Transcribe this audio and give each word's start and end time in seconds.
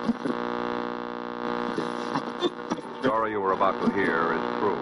The 0.00 0.08
story 3.02 3.32
you 3.32 3.40
were 3.40 3.52
about 3.52 3.78
to 3.84 3.92
hear 3.92 4.32
is 4.32 4.40
true. 4.58 4.78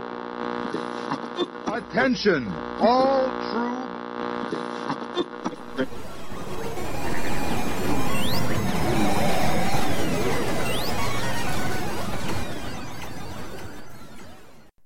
Attention, 1.74 2.46
all 2.78 3.26
true. 3.50 3.84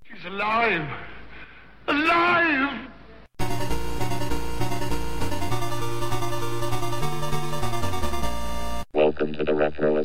She's 0.05 0.25
alive! 0.25 0.89
Alive! 1.89 2.89
Welcome 8.95 9.33
to 9.35 9.45
the 9.45 9.55
Retro 9.55 9.99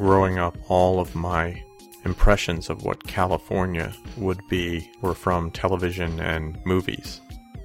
growing 0.00 0.38
up, 0.38 0.56
all 0.68 0.98
of 0.98 1.14
my 1.14 1.62
impressions 2.06 2.70
of 2.70 2.84
what 2.84 3.06
California 3.06 3.92
would 4.16 4.40
be 4.48 4.90
were 5.02 5.14
from 5.14 5.50
television 5.50 6.18
and 6.20 6.58
movies. 6.64 7.20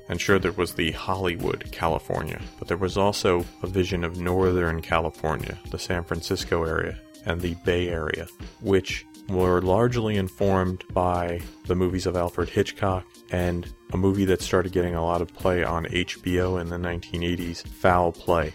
And 0.10 0.20
sure, 0.20 0.38
there 0.38 0.52
was 0.52 0.74
the 0.74 0.92
Hollywood 0.92 1.72
California, 1.72 2.42
but 2.60 2.68
there 2.68 2.76
was 2.76 2.98
also 2.98 3.46
a 3.64 3.68
vision 3.68 4.04
of 4.04 4.20
Northern 4.20 4.82
California, 4.82 5.58
the 5.72 5.80
San 5.80 6.04
Francisco 6.04 6.66
area, 6.66 7.00
and 7.26 7.40
the 7.40 7.56
Bay 7.64 7.88
Area, 7.88 8.28
which 8.60 9.06
were 9.30 9.62
largely 9.62 10.18
informed 10.18 10.84
by 10.92 11.40
the 11.68 11.76
movies 11.76 12.06
of 12.06 12.18
Alfred 12.18 12.50
Hitchcock 12.50 13.06
and 13.32 13.74
a 13.94 13.98
movie 13.98 14.26
that 14.26 14.42
started 14.42 14.74
getting 14.74 14.94
a 14.94 15.06
lot 15.06 15.22
of 15.22 15.34
play 15.34 15.64
on 15.64 15.86
HBO 15.86 16.60
in 16.60 16.68
the 16.68 16.76
1980s, 16.76 17.66
Foul 17.66 18.12
Play. 18.12 18.54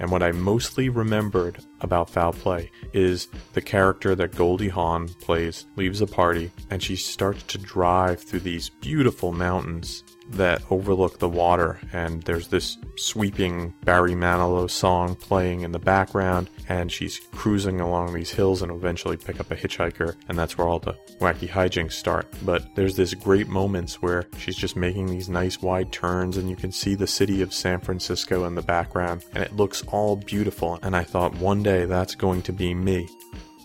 And 0.00 0.10
what 0.10 0.22
I 0.22 0.32
mostly 0.32 0.88
remembered 0.88 1.58
about 1.80 2.10
Foul 2.10 2.32
Play 2.32 2.70
is 2.92 3.28
the 3.52 3.60
character 3.60 4.14
that 4.14 4.34
Goldie 4.34 4.68
Hawn 4.68 5.08
plays 5.20 5.66
leaves 5.76 6.00
a 6.00 6.06
party 6.06 6.50
and 6.70 6.82
she 6.82 6.96
starts 6.96 7.42
to 7.44 7.58
drive 7.58 8.20
through 8.20 8.40
these 8.40 8.68
beautiful 8.68 9.32
mountains 9.32 10.04
that 10.30 10.62
overlook 10.70 11.18
the 11.18 11.28
water. 11.28 11.78
And 11.92 12.22
there's 12.22 12.48
this 12.48 12.76
sweeping 12.96 13.72
Barry 13.84 14.12
Manilow 14.12 14.68
song 14.70 15.14
playing 15.14 15.62
in 15.62 15.72
the 15.72 15.78
background 15.78 16.50
and 16.68 16.92
she's 16.92 17.20
cruising 17.32 17.80
along 17.80 18.12
these 18.12 18.30
hills 18.30 18.62
and 18.62 18.70
eventually 18.70 19.16
pick 19.16 19.40
up 19.40 19.50
a 19.50 19.56
hitchhiker 19.56 20.16
and 20.28 20.38
that's 20.38 20.58
where 20.58 20.68
all 20.68 20.78
the 20.78 20.96
wacky 21.20 21.48
hijinks 21.48 21.92
start. 21.92 22.26
But 22.44 22.74
there's 22.74 22.96
this 22.96 23.14
great 23.14 23.48
moments 23.48 24.02
where 24.02 24.26
she's 24.38 24.56
just 24.56 24.76
making 24.76 25.06
these 25.06 25.28
nice 25.28 25.62
wide 25.62 25.92
turns 25.92 26.36
and 26.36 26.50
you 26.50 26.56
can 26.56 26.72
see 26.72 26.94
the 26.94 27.06
city 27.06 27.40
of 27.42 27.54
San 27.54 27.80
Francisco 27.80 28.44
in 28.44 28.54
the 28.54 28.62
background 28.62 29.24
and 29.34 29.42
it 29.42 29.56
looks 29.56 29.82
all 29.88 30.16
beautiful. 30.16 30.78
And 30.82 30.94
I 30.94 31.04
thought 31.04 31.34
one 31.36 31.62
day 31.62 31.67
that's 31.86 32.14
going 32.14 32.42
to 32.42 32.52
be 32.52 32.74
me 32.74 33.08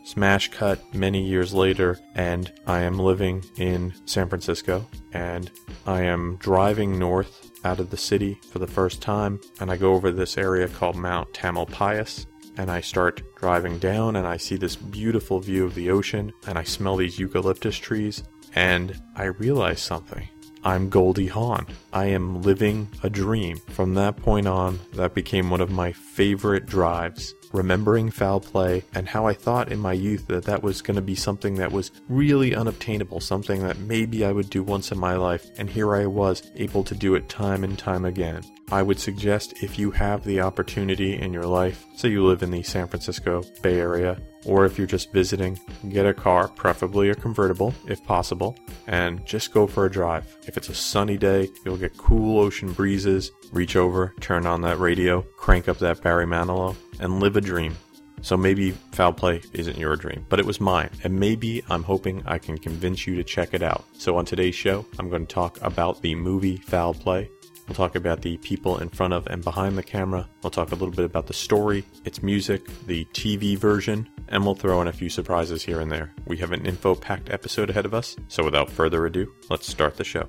Smash 0.03 0.51
cut 0.51 0.93
many 0.93 1.23
years 1.23 1.53
later, 1.53 1.97
and 2.13 2.51
I 2.67 2.81
am 2.81 2.99
living 2.99 3.43
in 3.55 3.93
San 4.05 4.27
Francisco, 4.27 4.85
and 5.13 5.49
I 5.87 6.01
am 6.01 6.35
driving 6.41 6.99
north 6.99 7.51
out 7.63 7.79
of 7.79 7.89
the 7.89 7.95
city 7.95 8.37
for 8.51 8.59
the 8.59 8.67
first 8.67 9.01
time, 9.01 9.39
and 9.61 9.71
I 9.71 9.77
go 9.77 9.93
over 9.93 10.11
this 10.11 10.37
area 10.37 10.67
called 10.67 10.97
Mount 10.97 11.31
Tamalpais, 11.33 12.25
and 12.57 12.69
I 12.69 12.81
start 12.81 13.23
driving 13.37 13.79
down, 13.79 14.17
and 14.17 14.27
I 14.27 14.35
see 14.35 14.57
this 14.57 14.75
beautiful 14.75 15.39
view 15.39 15.63
of 15.63 15.73
the 15.73 15.89
ocean, 15.89 16.33
and 16.47 16.57
I 16.57 16.63
smell 16.63 16.97
these 16.97 17.17
eucalyptus 17.17 17.77
trees, 17.77 18.23
and 18.53 19.01
I 19.15 19.23
realize 19.23 19.81
something. 19.81 20.27
I'm 20.65 20.89
Goldie 20.89 21.27
Hawn. 21.27 21.67
I 21.91 22.05
am 22.05 22.41
living 22.41 22.87
a 23.03 23.09
dream. 23.09 23.57
From 23.69 23.95
that 23.95 24.15
point 24.17 24.47
on, 24.47 24.79
that 24.93 25.13
became 25.13 25.49
one 25.49 25.59
of 25.59 25.71
my 25.71 25.91
favorite 25.91 26.65
drives. 26.65 27.35
Remembering 27.53 28.09
foul 28.09 28.39
play 28.39 28.83
and 28.95 29.07
how 29.07 29.27
I 29.27 29.33
thought 29.33 29.71
in 29.71 29.79
my 29.79 29.93
youth 29.93 30.25
that 30.25 30.45
that 30.45 30.63
was 30.63 30.81
going 30.81 30.95
to 30.95 31.03
be 31.03 31.13
something 31.13 31.53
that 31.55 31.71
was 31.71 31.91
really 32.09 32.55
unobtainable, 32.55 33.19
something 33.19 33.61
that 33.61 33.77
maybe 33.77 34.25
I 34.25 34.31
would 34.31 34.49
do 34.49 34.63
once 34.63 34.91
in 34.91 34.97
my 34.97 35.15
life, 35.15 35.45
and 35.59 35.69
here 35.69 35.95
I 35.95 36.07
was 36.07 36.41
able 36.55 36.83
to 36.83 36.95
do 36.95 37.13
it 37.13 37.29
time 37.29 37.63
and 37.63 37.77
time 37.77 38.05
again. 38.05 38.41
I 38.71 38.81
would 38.81 38.99
suggest 38.99 39.61
if 39.61 39.77
you 39.77 39.91
have 39.91 40.23
the 40.23 40.41
opportunity 40.41 41.13
in 41.13 41.31
your 41.31 41.45
life, 41.45 41.85
say 41.95 42.09
you 42.09 42.25
live 42.25 42.41
in 42.41 42.49
the 42.49 42.63
San 42.63 42.87
Francisco 42.87 43.43
Bay 43.61 43.79
Area, 43.79 44.19
or 44.45 44.65
if 44.65 44.77
you're 44.77 44.87
just 44.87 45.11
visiting, 45.11 45.59
get 45.89 46.05
a 46.05 46.13
car, 46.13 46.47
preferably 46.47 47.09
a 47.09 47.15
convertible 47.15 47.73
if 47.87 48.03
possible, 48.05 48.57
and 48.87 49.25
just 49.25 49.53
go 49.53 49.67
for 49.67 49.85
a 49.85 49.91
drive. 49.91 50.35
If 50.47 50.57
it's 50.57 50.69
a 50.69 50.75
sunny 50.75 51.17
day, 51.17 51.49
you'll 51.65 51.77
get 51.77 51.97
cool 51.97 52.39
ocean 52.39 52.73
breezes, 52.73 53.31
reach 53.51 53.75
over, 53.75 54.13
turn 54.19 54.45
on 54.45 54.61
that 54.61 54.79
radio, 54.79 55.21
crank 55.37 55.67
up 55.67 55.79
that 55.79 56.01
Barry 56.01 56.25
Manilow, 56.25 56.75
and 56.99 57.19
live 57.19 57.37
a 57.37 57.41
dream. 57.41 57.75
So 58.21 58.37
maybe 58.37 58.71
foul 58.71 59.11
play 59.11 59.41
isn't 59.51 59.77
your 59.77 59.97
dream, 59.97 60.25
but 60.29 60.39
it 60.39 60.45
was 60.45 60.61
mine, 60.61 60.89
and 61.03 61.19
maybe 61.19 61.61
I'm 61.69 61.83
hoping 61.83 62.23
I 62.25 62.37
can 62.37 62.57
convince 62.57 63.05
you 63.05 63.15
to 63.15 63.23
check 63.23 63.53
it 63.53 63.61
out. 63.61 63.83
So 63.97 64.15
on 64.15 64.23
today's 64.23 64.55
show, 64.55 64.85
I'm 64.97 65.09
going 65.09 65.27
to 65.27 65.33
talk 65.33 65.61
about 65.61 66.01
the 66.01 66.15
movie 66.15 66.55
Foul 66.55 66.93
Play. 66.93 67.29
We'll 67.67 67.75
talk 67.75 67.95
about 67.95 68.21
the 68.21 68.37
people 68.37 68.79
in 68.79 68.89
front 68.89 69.13
of 69.13 69.27
and 69.27 69.43
behind 69.43 69.77
the 69.77 69.83
camera. 69.83 70.27
We'll 70.41 70.51
talk 70.51 70.71
a 70.71 70.75
little 70.75 70.93
bit 70.93 71.05
about 71.05 71.27
the 71.27 71.33
story, 71.33 71.83
its 72.05 72.23
music, 72.23 72.65
the 72.87 73.05
TV 73.13 73.57
version, 73.57 74.07
and 74.27 74.43
we'll 74.43 74.55
throw 74.55 74.81
in 74.81 74.87
a 74.87 74.93
few 74.93 75.09
surprises 75.09 75.63
here 75.63 75.79
and 75.79 75.91
there. 75.91 76.13
We 76.25 76.37
have 76.37 76.51
an 76.51 76.65
info 76.65 76.95
packed 76.95 77.29
episode 77.29 77.69
ahead 77.69 77.85
of 77.85 77.93
us, 77.93 78.15
so 78.27 78.43
without 78.43 78.69
further 78.69 79.05
ado, 79.05 79.31
let's 79.49 79.67
start 79.67 79.97
the 79.97 80.03
show. 80.03 80.27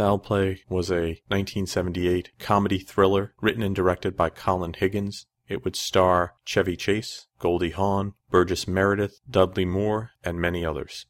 Foul 0.00 0.18
Play 0.18 0.62
was 0.66 0.90
a 0.90 1.20
1978 1.28 2.30
comedy 2.38 2.78
thriller 2.78 3.34
written 3.42 3.62
and 3.62 3.76
directed 3.76 4.16
by 4.16 4.30
Colin 4.30 4.72
Higgins. 4.72 5.26
It 5.46 5.62
would 5.62 5.76
star 5.76 6.36
Chevy 6.42 6.74
Chase, 6.74 7.26
Goldie 7.38 7.72
Hawn, 7.72 8.14
Burgess 8.30 8.66
Meredith, 8.66 9.20
Dudley 9.30 9.66
Moore, 9.66 10.12
and 10.24 10.40
many 10.40 10.64
others. 10.64 11.04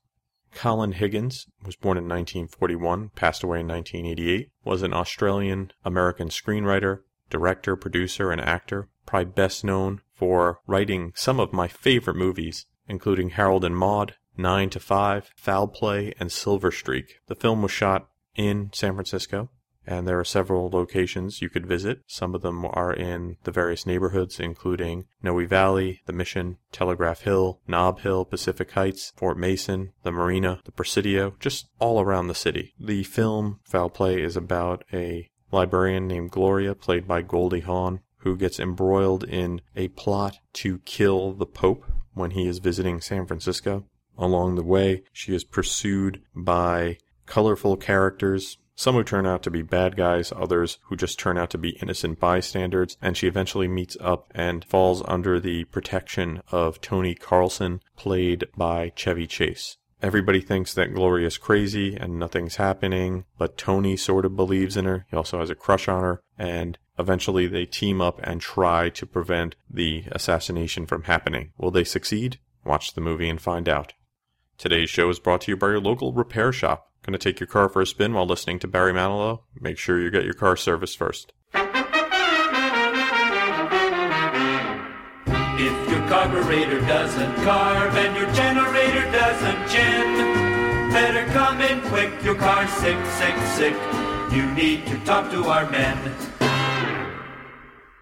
Colin 0.52 0.90
Higgins 0.90 1.46
was 1.64 1.76
born 1.76 1.98
in 1.98 2.08
1941, 2.08 3.10
passed 3.10 3.44
away 3.44 3.60
in 3.60 3.68
1988, 3.68 4.50
was 4.64 4.82
an 4.82 4.92
Australian 4.92 5.70
American 5.84 6.28
screenwriter, 6.28 7.02
director, 7.30 7.76
producer, 7.76 8.32
and 8.32 8.40
actor, 8.40 8.88
probably 9.06 9.26
best 9.26 9.62
known 9.62 10.00
for 10.12 10.58
writing 10.66 11.12
some 11.14 11.38
of 11.38 11.52
my 11.52 11.68
favorite 11.68 12.16
movies, 12.16 12.66
including 12.88 13.30
Harold 13.30 13.64
and 13.64 13.76
Maude, 13.76 14.16
9 14.36 14.68
to 14.70 14.80
5, 14.80 15.30
Foul 15.36 15.68
Play, 15.68 16.12
and 16.18 16.32
Silver 16.32 16.72
Streak. 16.72 17.20
The 17.28 17.36
film 17.36 17.62
was 17.62 17.70
shot 17.70 18.08
in 18.40 18.70
San 18.72 18.94
Francisco, 18.94 19.50
and 19.86 20.08
there 20.08 20.18
are 20.18 20.24
several 20.24 20.70
locations 20.70 21.42
you 21.42 21.50
could 21.50 21.66
visit. 21.66 22.00
Some 22.06 22.34
of 22.34 22.40
them 22.40 22.64
are 22.64 22.92
in 22.92 23.36
the 23.44 23.50
various 23.50 23.84
neighborhoods, 23.84 24.40
including 24.40 25.04
Noe 25.22 25.46
Valley, 25.46 26.00
the 26.06 26.14
Mission, 26.14 26.56
Telegraph 26.72 27.20
Hill, 27.20 27.60
Nob 27.68 28.00
Hill, 28.00 28.24
Pacific 28.24 28.70
Heights, 28.70 29.12
Fort 29.14 29.36
Mason, 29.36 29.92
the 30.04 30.10
Marina, 30.10 30.60
the 30.64 30.72
Presidio, 30.72 31.34
just 31.38 31.68
all 31.78 32.00
around 32.00 32.28
the 32.28 32.34
city. 32.34 32.72
The 32.80 33.02
film 33.02 33.60
Foul 33.64 33.90
Play 33.90 34.22
is 34.22 34.38
about 34.38 34.84
a 34.90 35.28
librarian 35.52 36.08
named 36.08 36.30
Gloria, 36.30 36.74
played 36.74 37.06
by 37.06 37.20
Goldie 37.20 37.60
Hawn, 37.60 38.00
who 38.18 38.38
gets 38.38 38.58
embroiled 38.58 39.24
in 39.24 39.60
a 39.76 39.88
plot 39.88 40.38
to 40.54 40.78
kill 40.86 41.34
the 41.34 41.46
Pope 41.46 41.84
when 42.14 42.30
he 42.30 42.48
is 42.48 42.58
visiting 42.58 43.02
San 43.02 43.26
Francisco. 43.26 43.84
Along 44.16 44.54
the 44.54 44.64
way, 44.64 45.02
she 45.12 45.34
is 45.34 45.44
pursued 45.44 46.22
by 46.34 46.96
colorful 47.30 47.78
characters, 47.78 48.58
some 48.74 48.94
who 48.94 49.02
turn 49.04 49.26
out 49.26 49.42
to 49.44 49.50
be 49.50 49.62
bad 49.62 49.96
guys, 49.96 50.32
others 50.36 50.78
who 50.84 50.96
just 50.96 51.18
turn 51.18 51.38
out 51.38 51.48
to 51.50 51.58
be 51.58 51.78
innocent 51.80 52.20
bystanders, 52.20 52.98
and 53.00 53.16
she 53.16 53.26
eventually 53.26 53.68
meets 53.68 53.96
up 54.00 54.30
and 54.34 54.64
falls 54.66 55.02
under 55.08 55.40
the 55.40 55.64
protection 55.64 56.42
of 56.50 56.80
Tony 56.82 57.14
Carlson, 57.14 57.80
played 57.96 58.44
by 58.56 58.92
Chevy 58.94 59.26
Chase. 59.26 59.78
Everybody 60.02 60.40
thinks 60.40 60.74
that 60.74 60.94
Gloria's 60.94 61.38
crazy 61.38 61.94
and 61.94 62.18
nothing's 62.18 62.56
happening, 62.56 63.24
but 63.38 63.58
Tony 63.58 63.96
sort 63.96 64.24
of 64.24 64.36
believes 64.36 64.76
in 64.76 64.86
her. 64.86 65.06
He 65.10 65.16
also 65.16 65.40
has 65.40 65.50
a 65.50 65.54
crush 65.54 65.88
on 65.88 66.02
her, 66.02 66.22
and 66.38 66.78
Eventually, 67.00 67.46
they 67.46 67.64
team 67.64 68.02
up 68.02 68.20
and 68.22 68.42
try 68.42 68.90
to 68.90 69.06
prevent 69.06 69.56
the 69.70 70.04
assassination 70.12 70.84
from 70.84 71.04
happening. 71.04 71.50
Will 71.56 71.70
they 71.70 71.82
succeed? 71.82 72.38
Watch 72.62 72.92
the 72.92 73.00
movie 73.00 73.30
and 73.30 73.40
find 73.40 73.70
out. 73.70 73.94
Today's 74.58 74.90
show 74.90 75.08
is 75.08 75.18
brought 75.18 75.40
to 75.42 75.52
you 75.52 75.56
by 75.56 75.68
your 75.68 75.80
local 75.80 76.12
repair 76.12 76.52
shop. 76.52 76.89
Going 77.02 77.12
to 77.12 77.18
take 77.18 77.40
your 77.40 77.46
car 77.46 77.70
for 77.70 77.80
a 77.80 77.86
spin 77.86 78.12
while 78.12 78.26
listening 78.26 78.58
to 78.58 78.68
Barry 78.68 78.92
Manilow? 78.92 79.40
Make 79.58 79.78
sure 79.78 79.98
you 79.98 80.10
get 80.10 80.24
your 80.24 80.34
car 80.34 80.54
serviced 80.54 80.98
first. 80.98 81.32
If 85.62 85.90
your 85.90 86.08
carburetor 86.08 86.80
doesn't 86.80 87.34
carb 87.36 87.92
and 87.94 88.16
your 88.16 88.30
generator 88.32 89.10
doesn't 89.12 89.68
gin, 89.68 90.14
better 90.92 91.24
come 91.32 91.60
in 91.62 91.80
quick. 91.88 92.22
Your 92.22 92.34
car's 92.34 92.70
sick, 92.74 92.98
sick, 93.06 93.36
sick. 93.56 93.74
You 94.30 94.46
need 94.52 94.86
to 94.86 94.98
talk 95.06 95.30
to 95.30 95.44
our 95.44 95.70
men. 95.70 95.98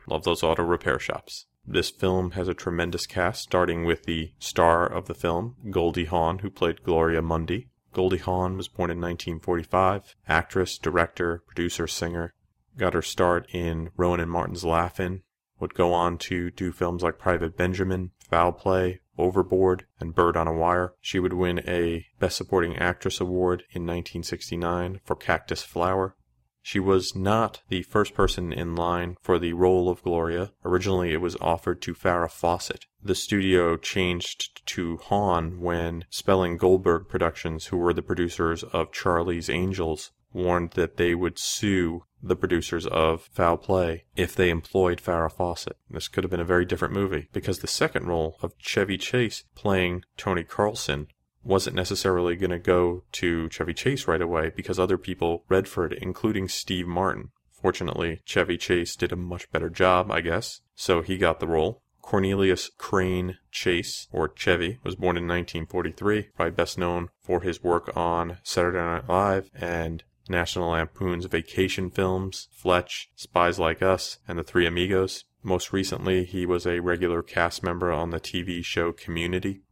Love 0.09 0.25
those 0.25 0.43
auto 0.43 0.65
repair 0.65 0.99
shops. 0.99 1.47
This 1.65 1.91
film 1.91 2.33
has 2.33 2.49
a 2.49 2.55
tremendous 2.55 3.07
cast, 3.07 3.43
starting 3.43 3.85
with 3.85 4.05
the 4.05 4.33
star 4.39 4.87
of 4.87 5.07
the 5.07 5.15
film, 5.15 5.55
Goldie 5.71 6.07
Hawn, 6.07 6.39
who 6.41 6.51
played 6.51 6.83
Gloria 6.83 7.23
Mundy. 7.23 7.69
Goldie 7.93 8.19
Hawn 8.19 8.57
was 8.57 8.69
born 8.69 8.91
in 8.91 9.01
1945, 9.01 10.15
actress, 10.29 10.79
director, 10.79 11.43
producer, 11.47 11.87
singer. 11.87 12.35
Got 12.77 12.95
her 12.95 13.03
start 13.03 13.49
in 13.53 13.91
Rowan 13.97 14.21
and 14.21 14.31
Martin's 14.31 14.65
Laugh-In, 14.65 15.23
would 15.59 15.75
go 15.75 15.93
on 15.93 16.19
to 16.19 16.51
do 16.51 16.73
films 16.73 17.03
like 17.03 17.19
Private 17.19 17.57
Benjamin, 17.57 18.13
Foul 18.31 18.53
Play, 18.53 19.01
Overboard, 19.17 19.87
and 19.99 20.15
Bird 20.15 20.37
on 20.37 20.47
a 20.47 20.53
Wire. 20.53 20.93
She 21.01 21.19
would 21.19 21.33
win 21.33 21.61
a 21.67 22.07
Best 22.21 22.37
Supporting 22.37 22.77
Actress 22.77 23.21
award 23.21 23.65
in 23.71 23.83
1969 23.83 25.01
for 25.05 25.17
Cactus 25.17 25.63
Flower. 25.63 26.15
She 26.71 26.81
was 26.81 27.17
not 27.17 27.63
the 27.71 27.83
first 27.83 28.13
person 28.13 28.53
in 28.53 28.77
line 28.77 29.17
for 29.23 29.39
the 29.39 29.55
role 29.55 29.89
of 29.89 30.03
Gloria. 30.03 30.53
Originally, 30.67 31.15
it 31.15 31.23
was 31.23 31.35
offered 31.41 31.81
to 31.81 31.95
Farrah 31.95 32.31
Fawcett. 32.31 32.85
The 33.03 33.15
studio 33.15 33.79
changed 33.79 34.67
to 34.67 34.99
Hawn 34.99 35.61
when 35.61 36.05
Spelling 36.11 36.59
Goldberg 36.59 37.09
Productions, 37.09 37.69
who 37.69 37.79
were 37.79 37.95
the 37.95 38.03
producers 38.03 38.65
of 38.65 38.93
Charlie's 38.93 39.49
Angels, 39.49 40.13
warned 40.31 40.73
that 40.73 40.99
they 40.99 41.15
would 41.15 41.39
sue 41.39 42.05
the 42.23 42.37
producers 42.37 42.87
of 42.87 43.31
Foul 43.33 43.57
Play 43.57 44.05
if 44.15 44.35
they 44.35 44.51
employed 44.51 45.01
Farrah 45.01 45.33
Fawcett. 45.33 45.79
This 45.89 46.09
could 46.09 46.23
have 46.23 46.31
been 46.31 46.39
a 46.39 46.45
very 46.45 46.67
different 46.67 46.93
movie 46.93 47.31
because 47.33 47.61
the 47.61 47.67
second 47.67 48.09
role 48.09 48.37
of 48.43 48.59
Chevy 48.59 48.99
Chase 48.99 49.45
playing 49.55 50.05
Tony 50.19 50.45
Carlson 50.45 51.07
wasn't 51.49 51.75
necessarily 51.75 52.37
going 52.37 52.51
to 52.51 52.59
go 52.59 53.03
to 53.13 53.49
Chevy 53.49 53.75
Chase 53.75 54.07
right 54.07 54.21
away 54.21 54.53
because 54.55 54.79
other 54.79 54.99
people 54.99 55.45
read 55.49 55.67
for 55.67 55.87
it, 55.87 55.99
including 56.01 56.47
Steve 56.47 56.87
Martin. 56.87 57.31
Fortunately, 57.51 58.21
Chevy 58.25 58.59
Chase 58.59 58.95
did 58.95 59.11
a 59.11 59.17
much 59.17 59.51
better 59.51 59.71
job, 59.71 60.11
I 60.11 60.21
guess, 60.21 60.61
so 60.77 61.03
he 61.03 61.17
got 61.17 61.41
the 61.41 61.49
role. 61.49 61.83
Cornelius 62.03 62.71
Crane 62.79 63.39
Chase, 63.51 64.09
or 64.13 64.33
Chevy, 64.35 64.79
was 64.85 64.95
born 64.95 65.17
in 65.17 65.25
1943, 65.25 66.29
probably 66.37 66.53
best 66.53 66.79
known 66.79 67.09
for 67.21 67.41
his 67.41 67.63
work 67.63 67.95
on 67.97 68.39
Saturday 68.43 68.79
Night 68.79 69.09
Live 69.09 69.51
and 69.55 70.05
National 70.29 70.71
Lampoon's 70.71 71.25
vacation 71.25 71.91
films, 71.91 72.49
Fletch, 72.53 73.11
Spies 73.17 73.59
Like 73.59 73.83
Us, 73.83 74.19
and 74.29 74.39
The 74.39 74.43
Three 74.43 74.67
Amigos. 74.67 75.25
Most 75.43 75.73
recently, 75.73 76.25
he 76.25 76.45
was 76.47 76.67
a 76.67 76.81
regular 76.81 77.23
cast 77.23 77.63
member 77.63 77.91
on 77.91 78.11
the 78.11 78.21
TV 78.21 78.65
show 78.65 78.93
Community. 78.93 79.63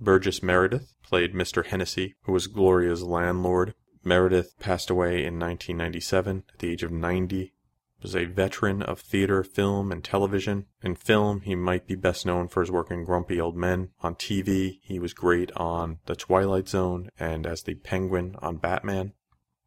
Burgess 0.00 0.42
Meredith 0.42 0.94
played 1.02 1.34
Mr. 1.34 1.66
Hennessy, 1.66 2.14
who 2.22 2.32
was 2.32 2.46
Gloria's 2.46 3.02
landlord. 3.02 3.74
Meredith 4.02 4.58
passed 4.58 4.88
away 4.88 5.24
in 5.24 5.38
1997 5.38 6.44
at 6.52 6.58
the 6.58 6.70
age 6.70 6.82
of 6.82 6.90
90. 6.90 7.52
Was 8.02 8.16
a 8.16 8.24
veteran 8.24 8.80
of 8.82 9.00
theater, 9.00 9.42
film, 9.42 9.92
and 9.92 10.02
television. 10.02 10.64
In 10.82 10.94
film, 10.94 11.42
he 11.42 11.54
might 11.54 11.86
be 11.86 11.96
best 11.96 12.24
known 12.24 12.48
for 12.48 12.62
his 12.62 12.70
work 12.70 12.90
in 12.90 13.04
Grumpy 13.04 13.38
Old 13.38 13.56
Men. 13.56 13.90
On 14.00 14.14
TV, 14.14 14.78
he 14.82 14.98
was 14.98 15.12
great 15.12 15.52
on 15.52 15.98
The 16.06 16.16
Twilight 16.16 16.68
Zone 16.68 17.10
and 17.18 17.46
as 17.46 17.62
the 17.62 17.74
Penguin 17.74 18.36
on 18.40 18.56
Batman. 18.56 19.12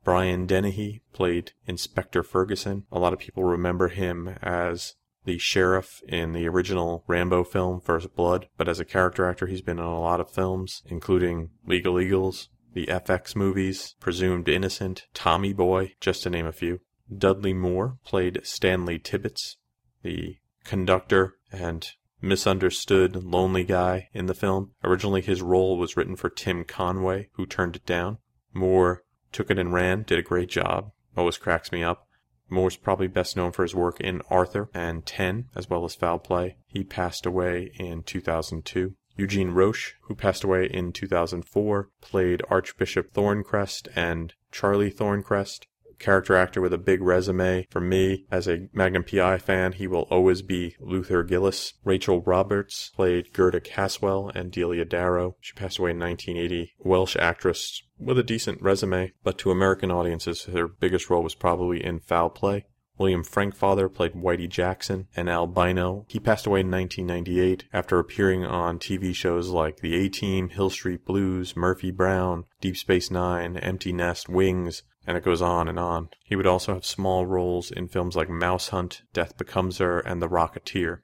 Brian 0.04 0.48
Dennehy 0.48 1.04
played 1.14 1.52
Inspector 1.68 2.24
Ferguson. 2.24 2.86
A 2.92 2.98
lot 2.98 3.14
of 3.14 3.20
people 3.20 3.44
remember 3.44 3.90
him 3.90 4.30
as 4.42 4.96
the 5.26 5.38
sheriff 5.38 6.02
in 6.08 6.34
the 6.34 6.48
original 6.48 7.04
Rambo 7.08 7.44
film, 7.44 7.80
First 7.82 8.16
Blood, 8.16 8.48
but 8.58 8.68
as 8.68 8.80
a 8.80 8.86
character 8.86 9.28
actor, 9.28 9.48
he's 9.48 9.62
been 9.62 9.80
in 9.80 9.86
a 9.86 10.00
lot 10.00 10.20
of 10.20 10.32
films, 10.32 10.82
including 10.86 11.52
Legal 11.66 12.00
Eagles, 12.00 12.50
the 12.74 12.88
FX 12.88 13.36
movies, 13.36 13.96
Presumed 14.00 14.50
Innocent, 14.50 15.08
Tommy 15.14 15.54
Boy, 15.54 15.94
just 16.00 16.24
to 16.24 16.30
name 16.30 16.46
a 16.46 16.52
few. 16.52 16.80
Dudley 17.16 17.54
Moore 17.54 17.98
played 18.04 18.42
Stanley 18.44 19.00
Tibbets, 19.00 19.58
the 20.02 20.38
conductor 20.64 21.36
and 21.52 21.88
misunderstood 22.22 23.24
lonely 23.24 23.64
guy 23.64 24.10
in 24.14 24.26
the 24.26 24.34
film. 24.34 24.72
Originally, 24.84 25.22
his 25.22 25.42
role 25.42 25.78
was 25.78 25.96
written 25.98 26.16
for 26.16 26.30
Tim 26.30 26.64
Conway, 26.64 27.30
who 27.34 27.46
turned 27.46 27.76
it 27.76 27.86
down. 27.86 28.18
Moore 28.54 29.04
took 29.32 29.52
it 29.52 29.60
and 29.60 29.74
ran, 29.74 30.04
did 30.04 30.20
a 30.20 30.24
great 30.24 30.50
job. 30.50 30.92
Always 31.16 31.38
cracks 31.38 31.72
me 31.72 31.84
up. 31.84 32.08
Moore's 32.54 32.78
probably 32.78 33.08
best 33.08 33.36
known 33.36 33.52
for 33.52 33.64
his 33.64 33.76
work 33.76 34.00
in 34.00 34.22
Arthur 34.30 34.70
and 34.74 35.06
Ten, 35.06 35.50
as 35.56 35.70
well 35.70 35.84
as 35.86 35.96
Foul 35.96 36.20
Play. 36.20 36.58
He 36.68 36.84
passed 36.84 37.26
away 37.26 37.72
in 37.76 38.04
2002. 38.04 38.96
Eugene 39.16 39.52
Roche, 39.52 39.94
who 40.04 40.16
passed 40.16 40.44
away 40.44 40.66
in 40.66 40.92
2004, 40.92 41.90
played 42.02 42.42
Archbishop 42.50 43.14
Thorncrest 43.14 43.88
and 43.96 44.34
Charlie 44.52 44.92
Thorncrest 44.92 45.68
character 46.04 46.36
actor 46.36 46.62
with 46.62 46.74
a 46.74 46.78
big 46.78 47.02
resume. 47.02 47.66
For 47.70 47.80
me, 47.80 48.26
as 48.30 48.48
a 48.48 48.68
Magnum 48.74 49.04
PI 49.04 49.38
fan, 49.40 49.72
he 49.72 49.88
will 49.88 50.08
always 50.12 50.42
be 50.42 50.76
Luther 50.80 51.24
Gillis. 51.24 51.74
Rachel 51.84 52.22
Roberts 52.22 52.92
played 52.96 53.34
Gerda 53.34 53.62
Caswell 53.62 54.30
and 54.36 54.52
Delia 54.52 54.86
Darrow. 54.86 55.38
She 55.40 55.54
passed 55.54 55.80
away 55.80 55.92
in 55.92 56.00
1980. 56.00 56.74
Welsh 56.80 57.16
actress 57.16 57.82
with 57.98 58.20
a 58.20 58.24
decent 58.24 58.62
resume, 58.62 59.14
but 59.24 59.38
to 59.40 59.52
American 59.52 59.92
audiences, 59.92 60.44
her 60.44 60.68
biggest 60.68 61.10
role 61.10 61.24
was 61.24 61.36
probably 61.36 61.84
in 61.84 62.00
Foul 62.00 62.30
Play. 62.30 62.66
William 62.98 63.24
Frankfather 63.24 63.92
played 63.92 64.14
Whitey 64.14 64.48
Jackson, 64.48 65.08
an 65.16 65.28
albino. 65.28 66.06
He 66.08 66.20
passed 66.20 66.46
away 66.46 66.60
in 66.60 66.70
1998 66.70 67.66
after 67.74 67.98
appearing 67.98 68.46
on 68.46 68.78
TV 68.78 69.16
shows 69.16 69.50
like 69.50 69.78
The 69.78 69.96
A-Team, 69.96 70.50
Hill 70.50 70.70
Street 70.70 71.04
Blues, 71.04 71.56
Murphy 71.56 71.90
Brown, 71.90 72.44
Deep 72.62 72.78
Space 72.78 73.10
Nine, 73.10 73.58
Empty 73.58 73.94
Nest, 73.94 74.30
Wings, 74.30 74.84
and 75.06 75.18
it 75.18 75.24
goes 75.24 75.42
on 75.42 75.68
and 75.68 75.80
on. 75.80 76.10
He 76.24 76.36
would 76.36 76.48
also 76.48 76.74
have 76.74 76.86
small 76.86 77.26
roles 77.26 77.72
in 77.72 77.88
films 77.88 78.16
like 78.16 78.30
Mouse 78.30 78.70
Hunt, 78.70 79.04
Death 79.14 79.38
Becomes 79.38 79.78
Her, 79.80 80.00
and 80.00 80.22
The 80.22 80.30
Rocketeer. 80.30 81.00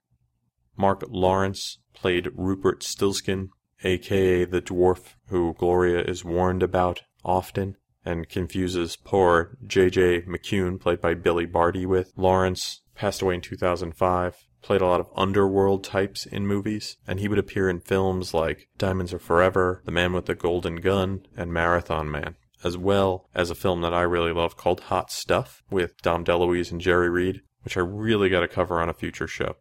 Mark 0.78 1.04
Lawrence 1.10 1.80
played 1.94 2.30
Rupert 2.34 2.82
Stilskin, 2.82 3.50
aka 3.84 4.46
the 4.46 4.62
dwarf 4.62 5.16
who 5.28 5.54
Gloria 5.58 6.02
is 6.02 6.24
warned 6.24 6.64
about 6.64 7.04
often 7.24 7.76
and 8.06 8.30
confuses 8.30 8.96
poor 8.96 9.58
J.J. 9.68 10.22
McCune, 10.22 10.80
played 10.80 11.02
by 11.02 11.14
Billy 11.14 11.46
Barty, 11.46 11.86
with. 11.86 12.14
Lawrence 12.16 12.82
passed 12.96 13.22
away 13.22 13.36
in 13.36 13.42
2005. 13.42 14.38
Played 14.62 14.82
a 14.82 14.86
lot 14.86 15.00
of 15.00 15.10
underworld 15.16 15.86
types 15.86 16.26
in 16.26 16.46
movies, 16.46 16.98
and 17.08 17.20
he 17.20 17.30
would 17.30 17.40
appear 17.40 17.70
in 17.70 17.80
films 17.80 18.34
like 18.34 18.68
Diamonds 18.78 19.14
Are 19.14 19.20
Forever, 19.20 19.82
The 19.86 19.92
Man 19.92 20.12
with 20.12 20.26
the 20.26 20.36
Golden 20.36 20.78
Gun, 20.78 21.26
and 21.38 21.54
Marathon 21.54 22.12
Man 22.12 22.36
as 22.64 22.78
well 22.78 23.30
as 23.34 23.50
a 23.50 23.56
film 23.56 23.82
that 23.82 23.94
I 23.94 24.02
really 24.02 24.34
love 24.34 24.58
called 24.58 24.82
Hot 24.82 25.12
Stuff 25.12 25.64
with 25.70 26.02
Dom 26.02 26.26
DeLuise 26.26 26.72
and 26.72 26.82
Jerry 26.82 27.10
Reed, 27.10 27.42
which 27.64 27.78
I 27.78 27.82
really 27.82 28.30
got 28.30 28.42
to 28.42 28.48
cover 28.48 28.80
on 28.80 28.90
a 28.90 28.94
future 28.94 29.28
show. 29.28 29.56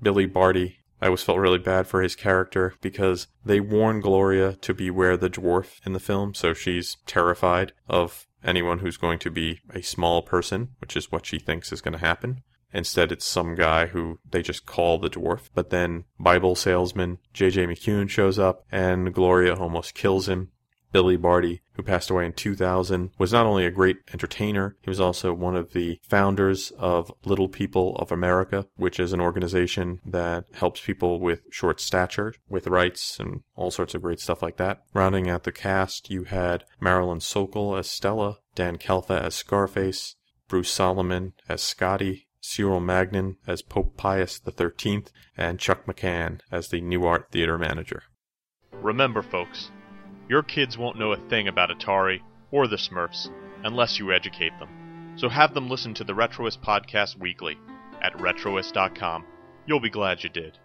Billy 0.00 0.26
Barty, 0.26 0.78
I 1.00 1.06
always 1.06 1.22
felt 1.22 1.38
really 1.38 1.58
bad 1.58 1.86
for 1.86 2.02
his 2.02 2.14
character 2.14 2.74
because 2.80 3.26
they 3.44 3.60
warn 3.60 4.00
Gloria 4.00 4.54
to 4.54 4.74
beware 4.74 5.16
the 5.16 5.30
dwarf 5.30 5.80
in 5.84 5.92
the 5.92 6.00
film, 6.00 6.34
so 6.34 6.54
she's 6.54 6.96
terrified 7.06 7.72
of 7.88 8.26
anyone 8.44 8.80
who's 8.80 8.96
going 8.96 9.18
to 9.20 9.30
be 9.30 9.60
a 9.74 9.82
small 9.82 10.22
person, 10.22 10.70
which 10.80 10.96
is 10.96 11.10
what 11.10 11.26
she 11.26 11.38
thinks 11.38 11.72
is 11.72 11.80
going 11.80 11.92
to 11.92 11.98
happen. 11.98 12.42
Instead, 12.72 13.12
it's 13.12 13.24
some 13.24 13.54
guy 13.54 13.86
who 13.86 14.18
they 14.30 14.42
just 14.42 14.64
call 14.64 14.98
the 14.98 15.10
dwarf. 15.10 15.50
But 15.54 15.70
then 15.70 16.04
Bible 16.18 16.54
salesman 16.54 17.18
J.J. 17.34 17.66
McCune 17.66 18.08
shows 18.08 18.38
up 18.38 18.64
and 18.70 19.12
Gloria 19.12 19.54
almost 19.54 19.94
kills 19.94 20.28
him 20.28 20.51
Billy 20.92 21.16
Barty, 21.16 21.62
who 21.74 21.82
passed 21.82 22.10
away 22.10 22.26
in 22.26 22.34
2000, 22.34 23.10
was 23.18 23.32
not 23.32 23.46
only 23.46 23.64
a 23.64 23.70
great 23.70 23.98
entertainer, 24.12 24.76
he 24.82 24.90
was 24.90 25.00
also 25.00 25.32
one 25.32 25.56
of 25.56 25.72
the 25.72 25.98
founders 26.02 26.70
of 26.78 27.10
Little 27.24 27.48
People 27.48 27.96
of 27.96 28.12
America, 28.12 28.66
which 28.76 29.00
is 29.00 29.12
an 29.12 29.20
organization 29.20 30.00
that 30.04 30.44
helps 30.52 30.80
people 30.80 31.18
with 31.18 31.42
short 31.50 31.80
stature, 31.80 32.34
with 32.48 32.66
rights, 32.66 33.18
and 33.18 33.40
all 33.56 33.70
sorts 33.70 33.94
of 33.94 34.02
great 34.02 34.20
stuff 34.20 34.42
like 34.42 34.58
that. 34.58 34.82
Rounding 34.92 35.30
out 35.30 35.44
the 35.44 35.52
cast, 35.52 36.10
you 36.10 36.24
had 36.24 36.64
Marilyn 36.80 37.20
Sokol 37.20 37.76
as 37.76 37.88
Stella, 37.88 38.38
Dan 38.54 38.76
Calfa 38.76 39.20
as 39.20 39.34
Scarface, 39.34 40.16
Bruce 40.48 40.70
Solomon 40.70 41.32
as 41.48 41.62
Scotty, 41.62 42.28
Cyril 42.40 42.80
Magnin 42.80 43.36
as 43.46 43.62
Pope 43.62 43.96
Pius 43.96 44.40
XIII, 44.44 45.04
and 45.36 45.58
Chuck 45.58 45.86
McCann 45.86 46.40
as 46.50 46.68
the 46.68 46.80
New 46.80 47.06
Art 47.06 47.30
Theater 47.30 47.56
manager. 47.56 48.02
Remember, 48.72 49.22
folks, 49.22 49.70
your 50.28 50.42
kids 50.42 50.78
won't 50.78 50.98
know 50.98 51.12
a 51.12 51.28
thing 51.28 51.48
about 51.48 51.70
Atari 51.70 52.20
or 52.50 52.66
the 52.66 52.76
Smurfs 52.76 53.30
unless 53.64 53.98
you 53.98 54.12
educate 54.12 54.58
them. 54.58 55.14
So 55.16 55.28
have 55.28 55.54
them 55.54 55.68
listen 55.68 55.94
to 55.94 56.04
the 56.04 56.14
Retroist 56.14 56.60
Podcast 56.60 57.18
weekly. 57.18 57.58
at 58.00 58.14
Retroist.com. 58.14 59.24
You'll 59.66 59.80
be 59.80 59.90
glad 59.90 60.24
you 60.24 60.28
did. 60.30 60.58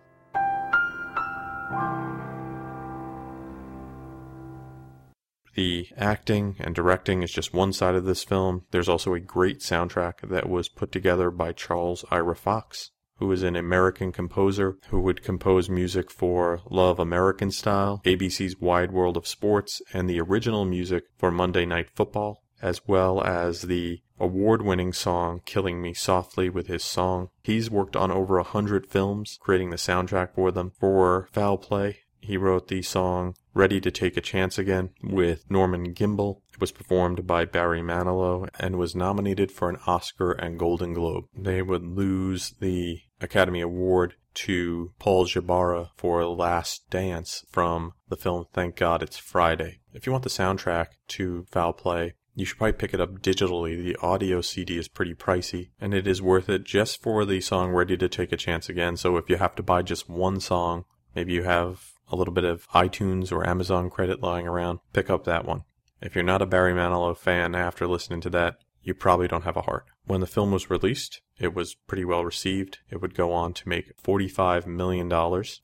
The 5.55 5.87
acting 5.97 6.55
and 6.59 6.75
directing 6.75 7.23
is 7.23 7.31
just 7.31 7.53
one 7.53 7.73
side 7.73 7.95
of 7.95 8.05
this 8.05 8.23
film. 8.23 8.65
There's 8.71 8.89
also 8.89 9.13
a 9.15 9.19
great 9.19 9.59
soundtrack 9.59 10.29
that 10.29 10.47
was 10.47 10.69
put 10.69 10.91
together 10.91 11.31
by 11.31 11.51
Charles 11.51 12.05
Ira 12.11 12.35
Fox, 12.35 12.91
who 13.17 13.31
is 13.31 13.43
an 13.43 13.55
American 13.55 14.11
composer 14.11 14.77
who 14.89 14.99
would 15.01 15.23
compose 15.23 15.69
music 15.69 16.11
for 16.11 16.61
Love 16.69 16.99
American 16.99 17.51
Style, 17.51 18.01
ABC's 18.05 18.59
Wide 18.59 18.91
World 18.91 19.17
of 19.17 19.27
Sports, 19.27 19.81
and 19.93 20.09
the 20.09 20.19
original 20.19 20.65
music 20.65 21.05
for 21.17 21.31
Monday 21.31 21.65
Night 21.65 21.89
Football, 21.95 22.43
as 22.61 22.87
well 22.87 23.23
as 23.23 23.63
the 23.63 24.01
award 24.19 24.61
winning 24.61 24.93
song 24.93 25.41
Killing 25.45 25.81
Me 25.81 25.93
Softly 25.93 26.49
with 26.49 26.67
his 26.67 26.83
song. 26.83 27.29
He's 27.43 27.69
worked 27.69 27.95
on 27.95 28.11
over 28.11 28.37
a 28.37 28.43
hundred 28.43 28.87
films, 28.87 29.37
creating 29.41 29.69
the 29.69 29.77
soundtrack 29.77 30.33
for 30.33 30.51
them. 30.51 30.71
For 30.79 31.29
Foul 31.31 31.57
Play, 31.57 31.99
he 32.19 32.37
wrote 32.37 32.67
the 32.67 32.81
song 32.81 33.35
Ready 33.53 33.81
to 33.81 33.91
Take 33.91 34.17
a 34.17 34.21
Chance 34.21 34.57
Again 34.57 34.89
with 35.01 35.49
Norman 35.49 35.93
Gimbel. 35.93 36.41
It 36.53 36.61
was 36.61 36.71
performed 36.71 37.25
by 37.25 37.45
Barry 37.45 37.81
Manilow 37.81 38.49
and 38.59 38.77
was 38.77 38.95
nominated 38.95 39.51
for 39.51 39.69
an 39.69 39.77
Oscar 39.87 40.31
and 40.31 40.59
Golden 40.59 40.93
Globe. 40.93 41.25
They 41.35 41.61
would 41.61 41.83
lose 41.83 42.53
the 42.59 43.01
Academy 43.19 43.61
Award 43.61 44.15
to 44.35 44.93
Paul 44.99 45.25
Jabara 45.25 45.89
for 45.95 46.23
Last 46.25 46.89
Dance 46.91 47.43
from 47.49 47.93
the 48.09 48.15
film 48.15 48.45
Thank 48.53 48.75
God 48.75 49.01
It's 49.01 49.17
Friday. 49.17 49.79
If 49.93 50.05
you 50.05 50.11
want 50.11 50.23
the 50.23 50.29
soundtrack 50.29 50.87
to 51.09 51.47
Foul 51.49 51.73
Play, 51.73 52.13
you 52.35 52.45
should 52.45 52.59
probably 52.59 52.73
pick 52.73 52.93
it 52.93 53.01
up 53.01 53.19
digitally. 53.19 53.83
The 53.83 53.97
audio 53.99 54.41
CD 54.41 54.77
is 54.77 54.87
pretty 54.87 55.15
pricey, 55.15 55.71
and 55.81 55.91
it 55.91 56.05
is 56.05 56.21
worth 56.21 56.49
it 56.49 56.63
just 56.63 57.01
for 57.01 57.25
the 57.25 57.41
song 57.41 57.71
Ready 57.71 57.97
to 57.97 58.07
Take 58.07 58.31
a 58.31 58.37
Chance 58.37 58.69
Again. 58.69 58.95
So 58.95 59.17
if 59.17 59.27
you 59.27 59.37
have 59.37 59.55
to 59.55 59.63
buy 59.63 59.81
just 59.81 60.07
one 60.07 60.39
song, 60.39 60.85
maybe 61.15 61.33
you 61.33 61.43
have 61.43 61.93
a 62.09 62.15
little 62.15 62.33
bit 62.33 62.43
of 62.43 62.67
iTunes 62.69 63.31
or 63.31 63.47
Amazon 63.47 63.89
credit 63.89 64.21
lying 64.21 64.47
around, 64.47 64.79
pick 64.93 65.09
up 65.09 65.23
that 65.25 65.45
one. 65.45 65.63
If 66.01 66.15
you're 66.15 66.23
not 66.23 66.41
a 66.41 66.45
Barry 66.45 66.73
Manilow 66.73 67.17
fan 67.17 67.55
after 67.55 67.87
listening 67.87 68.21
to 68.21 68.29
that, 68.31 68.57
you 68.83 68.93
probably 68.93 69.27
don't 69.27 69.43
have 69.43 69.57
a 69.57 69.63
heart. 69.63 69.85
When 70.05 70.21
the 70.21 70.27
film 70.27 70.51
was 70.51 70.69
released, 70.69 71.21
it 71.37 71.53
was 71.53 71.75
pretty 71.75 72.05
well 72.05 72.23
received. 72.23 72.79
It 72.89 73.01
would 73.01 73.15
go 73.15 73.33
on 73.33 73.53
to 73.53 73.67
make 73.67 73.97
$45 74.01 74.65
million 74.65 75.11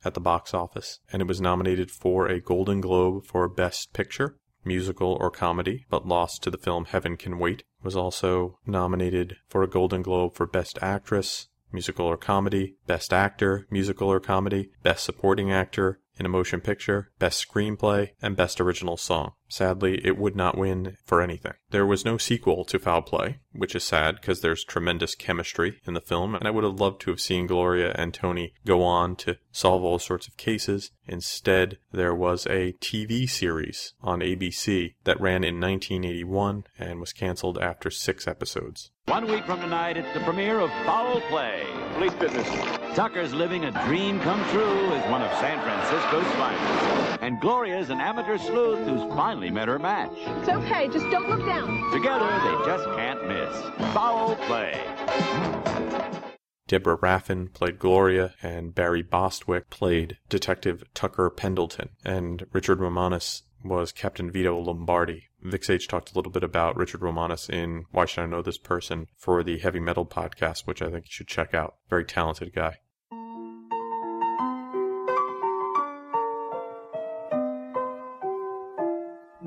at 0.04 0.14
the 0.14 0.20
box 0.20 0.54
office, 0.54 1.00
and 1.12 1.22
it 1.22 1.28
was 1.28 1.40
nominated 1.40 1.90
for 1.90 2.28
a 2.28 2.42
Golden 2.42 2.82
Globe 2.82 3.26
for 3.26 3.48
Best 3.48 3.94
Picture, 3.94 4.38
Musical 4.66 5.18
or 5.20 5.32
Comedy, 5.32 5.86
but 5.90 6.08
lost 6.08 6.44
to 6.44 6.50
the 6.50 6.58
film 6.58 6.86
Heaven 6.86 7.16
Can 7.16 7.40
Wait. 7.40 7.60
It 7.60 7.84
was 7.84 7.96
also 7.96 8.60
nominated 8.66 9.38
for 9.48 9.64
a 9.64 9.70
Golden 9.70 10.02
Globe 10.02 10.36
for 10.36 10.46
Best 10.46 10.78
Actress, 10.82 11.48
Musical 11.72 12.06
or 12.06 12.18
Comedy, 12.18 12.76
Best 12.88 13.14
Actor, 13.14 13.68
Musical 13.72 14.10
or 14.10 14.20
Comedy, 14.20 14.72
Best 14.84 15.04
Supporting 15.06 15.52
Actor, 15.52 16.00
in 16.17 16.25
a 16.25 16.29
motion 16.29 16.62
picture, 16.62 17.10
best 17.20 17.48
screenplay, 17.48 18.12
and 18.22 18.36
best 18.36 18.62
original 18.62 18.98
song. 18.98 19.34
Sadly, 19.48 20.01
it 20.03 20.17
would 20.17 20.36
not 20.36 20.58
win 20.58 20.98
for 21.05 21.22
anything. 21.22 21.53
There 21.70 21.86
was 21.86 22.05
no 22.05 22.17
sequel 22.17 22.65
to 22.65 22.79
Foul 22.79 23.03
Play, 23.03 23.39
which 23.51 23.75
is 23.75 23.84
sad 23.84 24.15
because 24.15 24.41
there's 24.41 24.63
tremendous 24.63 25.15
chemistry 25.15 25.79
in 25.86 25.93
the 25.93 26.01
film, 26.01 26.34
and 26.34 26.48
I 26.48 26.51
would 26.51 26.63
have 26.63 26.79
loved 26.79 27.01
to 27.01 27.12
have 27.12 27.22
seen 27.22 27.48
Gloria 27.48 27.93
and 27.96 28.13
Tony 28.13 28.53
go 28.65 28.82
on 28.82 29.15
to 29.17 29.38
solve 29.51 29.84
all 29.84 30.00
sorts 30.00 30.27
of 30.27 30.38
cases. 30.38 30.91
Instead, 31.08 31.77
there 31.91 32.15
was 32.15 32.48
a 32.48 32.74
TV 32.82 33.29
series 33.29 33.93
on 34.01 34.22
ABC 34.22 34.96
that 35.03 35.22
ran 35.22 35.43
in 35.43 35.60
1981 35.60 36.63
and 36.79 37.00
was 37.00 37.13
canceled 37.13 37.60
after 37.60 37.91
six 37.91 38.27
episodes. 38.27 38.91
One 39.05 39.27
week 39.27 39.46
from 39.46 39.62
tonight, 39.62 39.98
it's 39.98 40.13
the 40.13 40.22
premiere 40.22 40.60
of 40.60 40.72
Foul 40.86 41.22
Play. 41.29 41.63
Police 41.93 42.13
business. 42.13 42.48
Tucker's 42.96 43.34
living 43.34 43.66
a 43.66 43.72
dream 43.86 44.20
come 44.20 44.40
true 44.52 44.92
as 44.94 45.10
one 45.10 45.24
of 45.24 45.32
San 45.40 45.60
Francisco's 45.64 46.32
finest. 46.36 47.24
And 47.24 47.42
Gloria's 47.42 47.90
an 47.90 48.00
amateur 48.00 48.38
sleuth 48.38 48.88
who's 48.88 49.02
finally 49.16 49.50
met 49.50 49.68
her 49.68 49.80
match. 49.80 50.12
It's 50.14 50.50
okay, 50.50 50.88
just 50.90 51.10
don't 51.10 51.28
look 51.28 51.44
down. 51.44 51.92
Together, 51.92 52.28
they 52.28 52.66
just 52.66 52.86
can't 52.96 53.28
miss. 53.28 53.94
Foul 53.94 54.36
Play. 54.46 54.80
Deborah 56.68 56.98
Raffin 56.98 57.50
played 57.52 57.80
Gloria, 57.80 58.36
and 58.44 58.76
Barry 58.76 59.02
Bostwick 59.02 59.72
played 59.72 60.18
Detective 60.30 60.84
Tucker 60.94 61.32
Pendleton, 61.32 61.90
and 62.06 62.46
Richard 62.54 62.80
Romanus 62.80 63.42
was 63.63 63.91
Captain 63.91 64.29
Vito 64.29 64.58
Lombardi. 64.60 65.29
Vic 65.41 65.63
Sage 65.63 65.88
talked 65.88 66.12
a 66.12 66.15
little 66.15 66.32
bit 66.32 66.43
about 66.43 66.77
Richard 66.77 67.01
Romanus 67.01 67.50
in 67.50 67.86
Why 67.91 68.05
Should 68.05 68.22
I 68.22 68.25
Know 68.27 68.41
This 68.41 68.58
Person 68.58 69.08
for 69.17 69.43
the 69.43 69.58
Heavy 69.60 69.79
Metal 69.79 70.05
podcast, 70.05 70.67
which 70.67 70.82
I 70.82 70.89
think 70.89 71.05
you 71.05 71.12
should 71.12 71.27
check 71.27 71.53
out. 71.53 71.75
Very 71.89 72.05
talented 72.05 72.53
guy. 72.53 72.79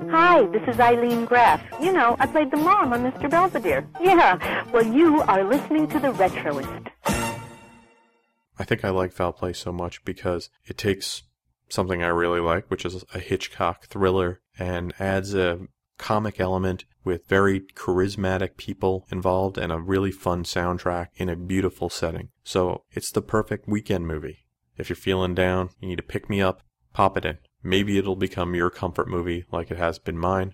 Hi, 0.09 0.45
this 0.47 0.61
is 0.67 0.77
Ilene 0.77 1.27
Graff. 1.27 1.61
You 1.81 1.91
know, 1.91 2.15
I 2.19 2.27
played 2.27 2.49
the 2.51 2.57
mom 2.57 2.93
on 2.93 3.03
Mr. 3.03 3.29
Belvedere. 3.29 3.87
Yeah, 4.01 4.63
well, 4.71 4.85
you 4.85 5.21
are 5.23 5.43
listening 5.43 5.87
to 5.89 5.99
The 5.99 6.13
Retroist. 6.13 6.87
I 8.59 8.63
think 8.63 8.83
I 8.83 8.89
like 8.89 9.11
Foul 9.11 9.33
Play 9.33 9.53
so 9.53 9.71
much 9.71 10.03
because 10.05 10.49
it 10.65 10.77
takes 10.77 11.23
something 11.69 12.03
I 12.03 12.07
really 12.07 12.39
like, 12.39 12.69
which 12.69 12.85
is 12.85 13.03
a 13.13 13.19
Hitchcock 13.19 13.87
thriller, 13.87 14.41
and 14.57 14.93
adds 14.99 15.33
a 15.33 15.59
comic 15.97 16.39
element 16.39 16.85
with 17.03 17.27
very 17.27 17.61
charismatic 17.61 18.57
people 18.57 19.05
involved 19.09 19.57
and 19.57 19.71
a 19.71 19.79
really 19.79 20.11
fun 20.11 20.43
soundtrack 20.43 21.07
in 21.15 21.29
a 21.29 21.35
beautiful 21.35 21.89
setting. 21.89 22.29
So 22.43 22.83
it's 22.91 23.11
the 23.11 23.21
perfect 23.21 23.67
weekend 23.67 24.07
movie. 24.07 24.45
If 24.77 24.89
you're 24.89 24.95
feeling 24.95 25.33
down, 25.33 25.69
you 25.79 25.87
need 25.87 25.97
to 25.97 26.03
pick 26.03 26.29
me 26.29 26.41
up, 26.41 26.61
pop 26.93 27.17
it 27.17 27.25
in. 27.25 27.37
Maybe 27.63 27.97
it'll 27.97 28.15
become 28.15 28.53
your 28.55 28.69
comfort 28.69 29.07
movie 29.07 29.45
like 29.51 29.71
it 29.71 29.77
has 29.77 29.97
been 29.99 30.17
mine. 30.17 30.53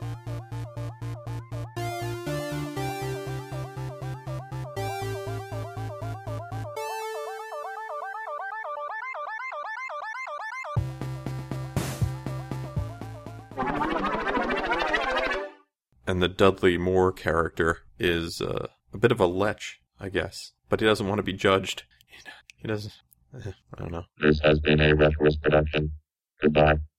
And 16.07 16.21
the 16.21 16.27
Dudley 16.27 16.77
Moore 16.77 17.11
character 17.11 17.79
is 17.97 18.41
uh, 18.41 18.67
a 18.93 18.97
bit 18.97 19.11
of 19.11 19.19
a 19.19 19.27
lech, 19.27 19.61
I 19.99 20.09
guess. 20.09 20.51
But 20.67 20.79
he 20.81 20.85
doesn't 20.85 21.07
want 21.07 21.19
to 21.19 21.23
be 21.23 21.33
judged. 21.33 21.83
He 22.57 22.67
doesn't. 22.67 22.93
I 23.33 23.53
don't 23.77 23.91
know. 23.91 24.03
This 24.19 24.39
has 24.41 24.59
been 24.59 24.81
a 24.81 24.93
Retroist 24.93 25.41
production. 25.41 25.91
Goodbye. 26.41 26.79